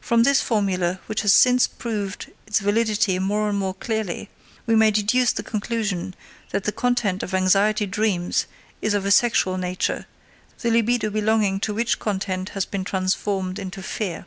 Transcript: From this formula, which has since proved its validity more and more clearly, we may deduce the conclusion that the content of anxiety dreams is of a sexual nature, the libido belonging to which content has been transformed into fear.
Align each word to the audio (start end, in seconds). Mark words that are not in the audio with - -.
From 0.00 0.24
this 0.24 0.40
formula, 0.40 0.98
which 1.06 1.22
has 1.22 1.32
since 1.32 1.68
proved 1.68 2.32
its 2.48 2.58
validity 2.58 3.20
more 3.20 3.48
and 3.48 3.56
more 3.56 3.74
clearly, 3.74 4.28
we 4.66 4.74
may 4.74 4.90
deduce 4.90 5.30
the 5.30 5.44
conclusion 5.44 6.16
that 6.50 6.64
the 6.64 6.72
content 6.72 7.22
of 7.22 7.32
anxiety 7.32 7.86
dreams 7.86 8.46
is 8.80 8.92
of 8.92 9.04
a 9.04 9.12
sexual 9.12 9.56
nature, 9.56 10.06
the 10.62 10.70
libido 10.72 11.10
belonging 11.10 11.60
to 11.60 11.72
which 11.72 12.00
content 12.00 12.48
has 12.58 12.64
been 12.66 12.82
transformed 12.82 13.56
into 13.60 13.84
fear. 13.84 14.26